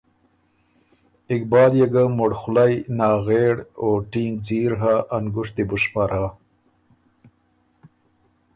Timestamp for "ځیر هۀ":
4.47-4.95